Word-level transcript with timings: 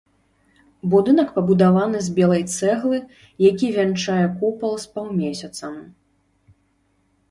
Будынак 0.93 1.29
пабудаваны 1.35 1.99
з 2.07 2.15
белай 2.17 2.43
цэглы, 2.55 2.99
які 3.51 3.67
вянчае 3.79 4.21
купал 4.41 4.77
з 4.85 4.93
паўмесяцам. 4.97 5.75